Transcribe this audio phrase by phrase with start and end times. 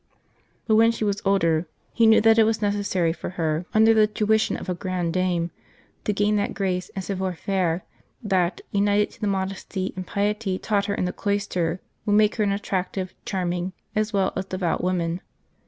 [0.65, 4.07] But, when she was older, he knew that it was necessary for her, under the
[4.07, 5.51] tuition of a grande dame,
[6.05, 7.83] to gain that grace and savoir faire
[8.23, 12.43] that, united to the modesty and piety taught her in the cloister, would make her
[12.43, 15.21] an attractive, charm ing, as well as devout woman.